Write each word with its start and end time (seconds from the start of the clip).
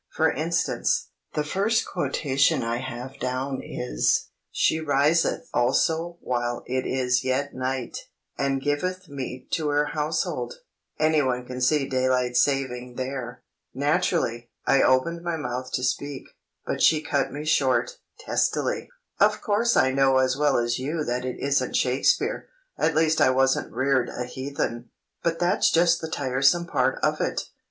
For 0.15 0.31
instance, 0.31 1.09
the 1.35 1.43
first 1.43 1.85
quotation 1.85 2.63
I 2.63 2.77
have 2.77 3.19
down 3.19 3.61
is— 3.63 4.29
'She 4.51 4.79
riseth 4.79 5.47
also 5.53 6.17
while 6.21 6.63
it 6.65 6.87
is 6.87 7.23
yet 7.23 7.53
night, 7.53 7.99
and 8.35 8.63
giveth 8.63 9.07
meat 9.07 9.51
to 9.51 9.67
her 9.69 9.85
household' 9.93 10.55
—anyone 10.99 11.45
can 11.45 11.61
see 11.61 11.87
Daylight 11.87 12.35
Saving 12.35 12.95
there——" 12.95 13.43
Naturally, 13.75 14.49
I 14.65 14.81
opened 14.81 15.21
my 15.21 15.37
mouth 15.37 15.71
to 15.73 15.83
speak, 15.83 16.23
but 16.65 16.81
she 16.81 16.99
cut 17.03 17.31
me 17.31 17.45
short, 17.45 17.99
testily: 18.17 18.89
"Of 19.19 19.39
course 19.41 19.77
I 19.77 19.91
know 19.91 20.17
as 20.17 20.35
well 20.35 20.57
as 20.57 20.79
you 20.79 21.03
that 21.03 21.25
it 21.25 21.37
isn't 21.39 21.75
Shakespeare—at 21.75 22.95
least 22.95 23.21
I 23.21 23.29
wasn't 23.29 23.71
reared 23.71 24.09
a 24.09 24.25
heathen!—but 24.25 25.37
that's 25.37 25.69
just 25.69 26.01
the 26.01 26.09
tiresome 26.09 26.65
part 26.65 26.97
of 27.03 27.21
it. 27.21 27.43